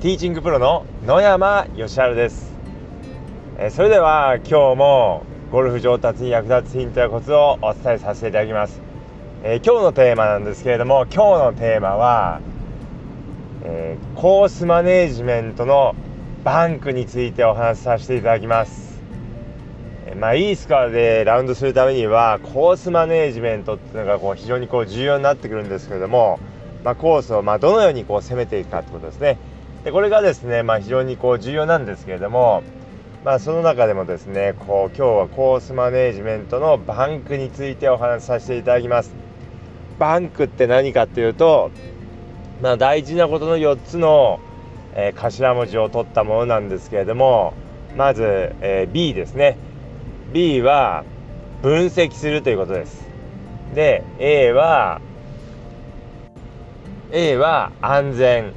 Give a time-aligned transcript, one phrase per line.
[0.00, 2.52] ティーチングプロの野山義晴です。
[3.58, 8.80] えそれでは今日もゴルフ上達に役立つヒントやコツをお伝えさせていただきます、
[9.42, 12.40] え今日のテーマなんですけれども今日のテーマは、
[13.64, 15.96] えー、コースマネージメントの
[16.44, 19.02] バンクについてお話しさせていただきます。
[20.06, 26.38] えまあ、いいスコアでラウンドするためにはコースマネージメントっていうのがこう非常にこう重要になってくるんですけれども、
[26.84, 29.38] まあ、コースをまどのようにこう攻めていくかってことですね。
[29.88, 32.62] でこれがですね、まあ、非常にこう重要なんですけれども、
[33.24, 39.14] まあ、その中でもですねこう今日はコースマネージメントのバンクについてお話しさせていただきます。
[39.98, 41.70] バンクって何かっていうと、
[42.60, 44.40] まあ、大事なことの4つの、
[44.92, 47.54] えー、頭文字を取ったものなんですけれども
[47.96, 49.56] まず、えー、B ですね。
[50.34, 51.06] B は
[51.62, 53.08] 分析するということです。
[53.74, 55.00] で A は
[57.10, 58.52] A は安全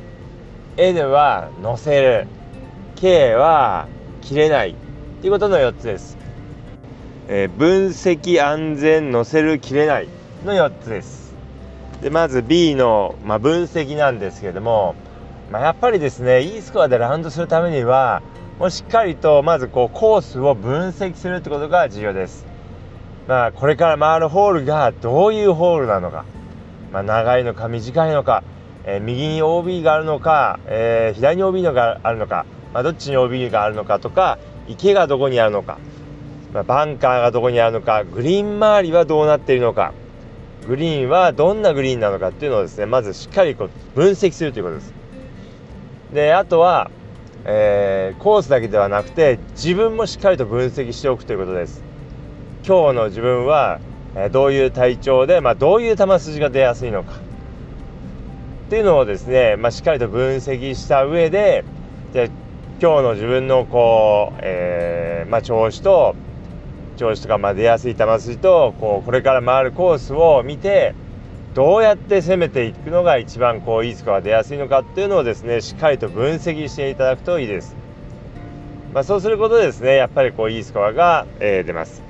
[0.78, 2.28] N は乗せる
[2.96, 3.88] K は
[4.22, 4.76] 切れない
[5.22, 6.18] ということの4つです。
[7.28, 10.08] えー、分析安全乗せる切れない
[10.46, 11.34] の4つです。
[12.02, 14.96] でまず B の、まあ、分析なんですけれども、
[15.52, 18.22] まあ、やっぱりですねいいスコアでラウンドするためには
[18.58, 22.46] もうしっかりとまずこうコースを分析するってことが重要です。
[23.28, 26.26] まあ、これから回るホールがどういうホールなのか、
[26.92, 28.44] まあ、長いのか短いのか、
[28.86, 35.78] えー、右に OB があるのか、えー、左に OB のがあるのか、まあ、どっちに OB があるのかとか池がどこにあるのか、
[36.54, 39.94] まあ、バンカーがどこにあるのかグリーン周りはどうなっているのか
[40.68, 44.94] グリーンはどんなグリーンなのかっていうのをですねまずしっかりこう分析するということです。
[46.14, 46.92] であとは
[47.44, 51.84] えー、コースだけではなくて自分もしっかりと分析しておくということです
[52.66, 53.80] 今日の自分は、
[54.16, 57.14] え、どういう体調で、まあ、どういう球筋が出やすいのか
[58.72, 61.66] っていうのをですね、まあ、しっかりと分析した上で
[62.14, 62.32] で
[62.82, 66.16] 今日の自分のこう、えー、まあ、調子と
[66.96, 70.96] 調子とかまあ出やすい球筋とこうこれから回るコースを見て
[71.54, 77.76] どうやって攻めていくのが一番こういいスコアが出やすいのかっていうのをですねしっかりと分析していただくといいです。
[78.94, 82.02] まあ、そうすることでですねやっぱりこういいスコアが、えー、出ます。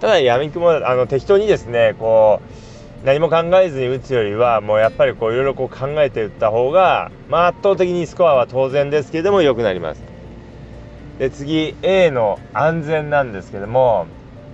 [0.00, 2.73] ただ闇雲あの適当にですねこう
[3.04, 10.02] 何も考えずに打つよりはもうやっぱりこういろいろこう考えて打った方が、まあ、圧倒的にスコアは当然ですけれども良くなります。
[11.18, 14.06] で次 A の安全なんですけども、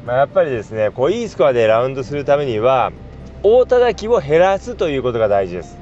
[0.04, 2.92] まあ、やっぱりですねこういいスコアでラウンドするためには
[3.44, 5.78] 大叩きを減らすということが大事です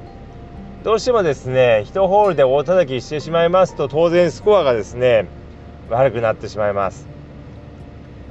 [0.83, 5.27] どうしてもですね1ホールで大叩きしてしまいますと当然スコアがですね
[5.89, 7.07] 悪くなってしまいます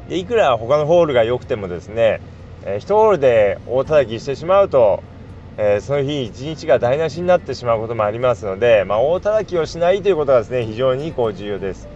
[0.09, 2.23] いくら他のホールが良くてもですね
[2.65, 5.03] え1ホールで大叩きしてしまうと、
[5.57, 11.89] えー、その日一日が台無しになってしまうこともありますので、まあ、大叩きをしないということがですね非常にこう重要です。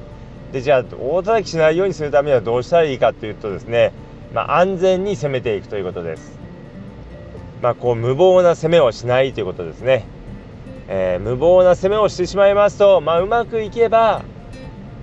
[0.53, 3.93] でじゃあ大叩きしないようにするためにはどうしたらいいかというとですね、
[4.35, 6.39] まあ、安全に攻めていくということです。
[7.63, 10.05] まあ、こう無謀な攻めをしないということですね、
[10.89, 14.23] えー、無謀な攻めをしてしまいますと、まあ、うまくいけば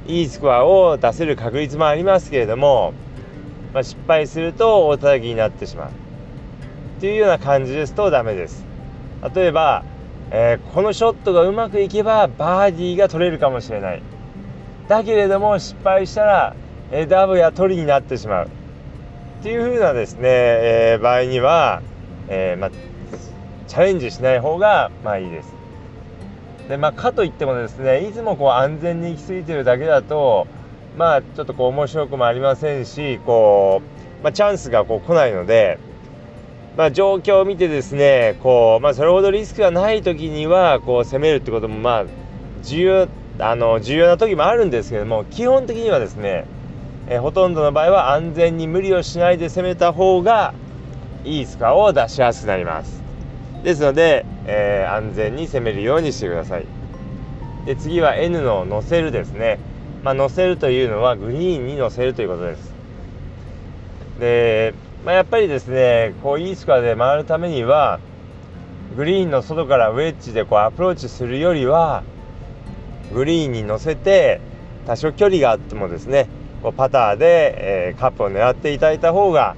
[0.07, 2.93] いいスコアを出せる確率もありますけれども、
[3.73, 5.89] まあ、失敗すると大叩きになってしまう。
[6.99, 8.65] というような感じですとダメです。
[9.33, 9.83] 例えば、
[10.31, 14.01] えー、このショットがうまくいけばバーディーが取れるかもしれない。
[14.87, 16.55] だけれども失敗したら、
[16.91, 18.47] えー、ダブや取りになってしまう。
[18.47, 21.81] っていう風なですね、えー、場合には
[22.29, 22.71] え、まあ、
[23.67, 25.53] チャレンジしない方がまあいいです。
[26.69, 30.45] でまあ、かといってもですねいつもこう安全に行き過ぎてるだけだと
[30.99, 33.81] まあちょっとこう面白くもありませんしこ
[34.19, 35.79] う、まあ、チャンスがこう来ないので、
[36.75, 42.05] まあ、状況を見てですねこう、まあ、それほどリスクがない時にはこう攻めるってこともまあ
[42.63, 43.07] 重要
[43.39, 46.43] あの重要な時もあるんですけども基本的にはですね、
[47.07, 50.53] え、ほとんどの場合は安全に無理をしないで攻めた方が
[51.23, 53.01] いいスコアを出しやすくなります。
[53.63, 56.65] ですので、えー、安全に攻めるようにしてください。
[57.65, 59.59] で次は N の乗せるですね、
[60.03, 62.73] まあ、乗せるというのはグリーンに乗せるということです
[64.19, 64.73] で、
[65.05, 67.99] まあ、やっぱりですねこういいスコアで回るためには
[68.95, 72.03] グリーンの外からウェッジでこうアプローチするよりは
[73.13, 74.41] グリーンに乗せて
[74.85, 76.27] 多少距離があってもですね
[76.63, 79.55] こうパターで、えー、カップを狙っていただいた方が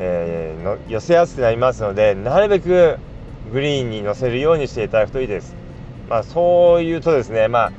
[0.00, 2.98] えー、の寄せやすくなりますのでなるべく
[3.52, 5.56] グリーンに乗せるようにしていただくといいです。
[6.08, 7.72] まあ、そう言うとですねまあ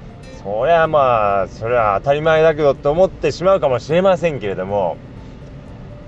[0.49, 4.97] そりゃまあそれは当たり前だけどと思ってしまうかもしれませんけれども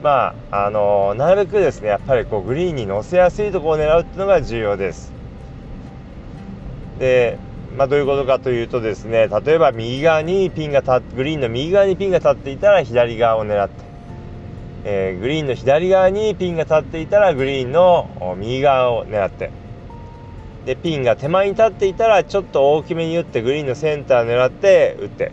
[0.01, 5.13] まああのなるべくですねやっぱりこうグリーンに乗せやすいところを狙うっていうのが重要です。
[6.97, 7.37] で
[7.77, 13.75] まあ、どういうことかというとですね例えば右側にピンが立グリーンの右側にピンが立っていたら左側を狙って、
[14.83, 19.51] えー、グリーンの左側にピンが立っていたらグリーンの右側を狙って
[20.65, 25.31] でピンが手前に立っていたらちょっと大きめに打ってグリーンのセンター狙って打って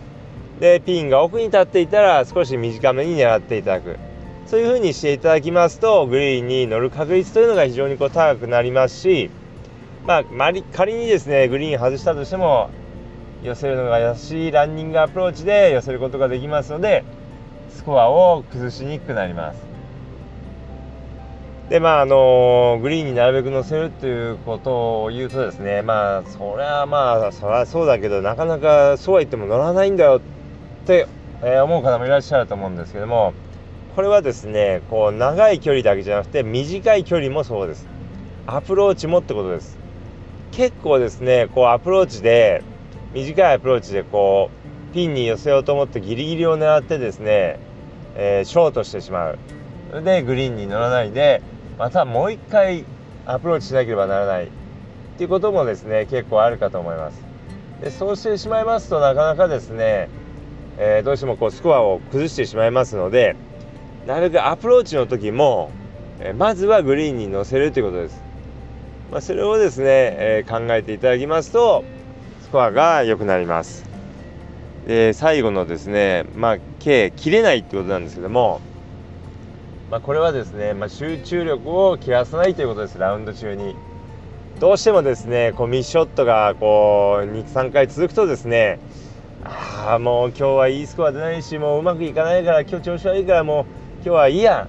[0.61, 3.99] でピンが奥に立っていたら少し短めに狙っていただく
[4.47, 9.31] そういう風にしていただきますとグリーンに乗る確率というのが非常にこう高くなりますし
[10.09, 10.25] まあ、
[10.73, 12.71] 仮にですねグリーン外したとしても
[13.43, 17.05] 寄せるのが優しいランニングアプローチで寄せることができますので
[17.69, 19.68] スコアを崩しにくくなります。
[21.69, 31.07] でまああのグリーンになるべく乗せるということを言うとですねまあそれはまあそりゃそうだけどなかなかそうは言っても乗らないんだよって、
[31.43, 33.35] え思う方もいらっしゃると思うんですけども
[33.95, 37.87] これはですねこう長い距離だけじゃなくて短い距離もそうです。
[38.47, 39.77] アプローチもってことです。
[40.53, 42.63] 結構ですねこうアプローチで
[43.13, 44.51] 短いアプローチでこ
[44.91, 47.59] うピンに寄せようと思ってギリギリを狙ってですね、
[48.15, 49.39] えー、ショートしてしまう。
[50.03, 51.43] でグリーンに乗らないで
[51.79, 52.85] またもう一回
[53.25, 54.51] アプローチしなければならないっ
[55.17, 57.23] ていうこともですね結構あるかと思います。
[57.81, 60.09] でそうしてしまいますとなかなかですね、
[60.79, 63.37] えー、どうしてもこうスコアを崩してしまいますので
[64.07, 65.71] なるべくアプローチの時も、
[66.19, 68.21] えー、まずはグリーンに乗せるということです。
[69.13, 71.85] まあ、それをですね、えー、考えていただきますと
[72.43, 73.89] スコアが良くなります。
[74.87, 78.61] で最後のですねまあ K 切れないってことなんですけども
[79.91, 83.75] まあ、これはですね、まあ、集中力を切らさないということですラウンド中に。
[84.61, 88.81] どうしてもですねこうミスショットがこう23回続くとですね
[89.45, 93.65] ああもう今日はいいスコア出ないしもううまくいかないから今日調子悪いからもう
[93.97, 94.69] 今日はいいや。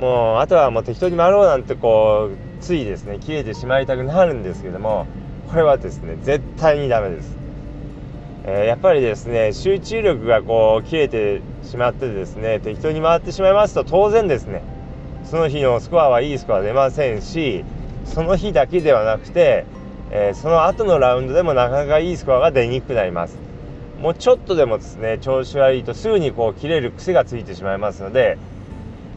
[0.00, 5.06] もうあとはもう適当に回ろうなんてこうついですね切れてしまいたくなるんですけども
[5.48, 7.36] これはですね絶対にダメです、
[8.46, 14.62] え、やっぱりですね集中力がこう切れてしまってですね適当に回ってしまいますと当然ですね
[15.24, 17.64] その日のスコアはいいスコア出ませんし
[18.04, 19.64] その日だけではなくて、
[20.10, 23.38] えー、その後のラウンドでもなかなかいいスコアが出にくくなります。
[24.00, 28.36] もうちょっとでもですね調子悪いとすぐにこう切れる癖がついてしまいますので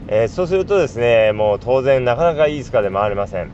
[0.09, 3.51] えー、そうするとですねもう当然なかなかいいスコアで回れません。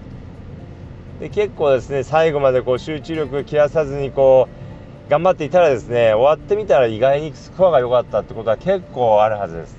[1.20, 4.63] で結構ですね最後までこう集中力切らさずにこう
[5.10, 9.78] 頑張っていたらですね終わってみたら意外にスコアが良かったってことは結構あるはずです。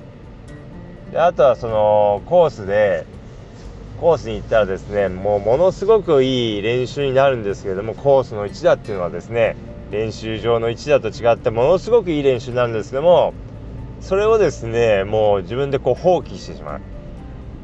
[1.13, 3.07] であとはそのコースで
[4.01, 9.57] コースに行ったらですねもうものすごくいい練習になるんですけれどもコースの1打っていうのはですね
[9.91, 13.33] 練習場の1打と違ってものすごくいい練習になるんですけども
[14.01, 16.81] それをですねもう自分でこう放棄してしまう、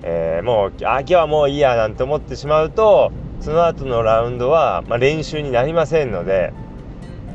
[0.03, 6.53] えー、もう今日はもういいやなんて思ってしまうとその後のラウンドは、まあ、練習になりませんので、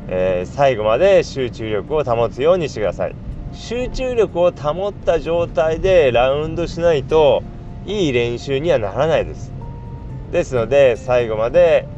[0.08, 3.14] えー、最後まで集中力を保つようにしてください。
[3.52, 7.42] 集中力を保った状態でラウンドしないと
[7.86, 9.52] いい練習にはならないです。
[10.30, 11.88] ですので最後まで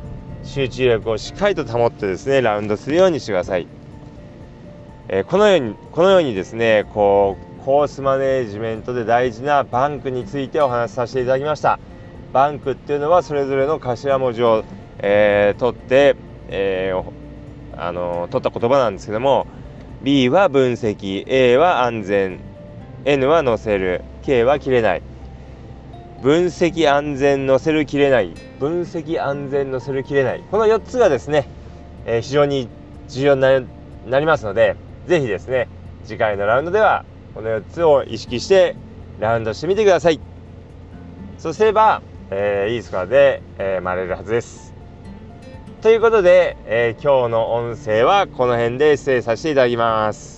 [0.44, 3.66] 集中力をしっかりと保ってですねラウンドするようにしてください。
[5.08, 11.78] えー、このようにこのようにですねこうコースマネージメントで大事なバンクについてお話しさせていただきました。
[12.32, 14.64] バンクっていうのはそれぞれの頭文字を、
[14.98, 16.14] えー、取って、
[16.48, 17.17] えー、
[17.78, 19.46] あの取った言葉なんですけども
[20.02, 22.40] B は分析 A は安全
[23.04, 25.02] N は載せる K は切れない
[26.22, 31.48] 分析安全載せる切れない分析安全載せる切れないこの4つがですね、
[32.04, 32.68] えー、非常に
[33.08, 33.66] 重要に
[34.10, 34.76] なりますので
[35.08, 35.68] ぜひですね、
[36.04, 38.76] 次回のラウンドでは、この4つを意識して
[39.20, 40.20] ラウンドしてみてください。
[41.38, 44.67] そうすれば、えー、いいスコアで、えー、回れるはずです。
[45.80, 50.37] ということで、えー、今日の音声はこの辺で失礼させていただきます。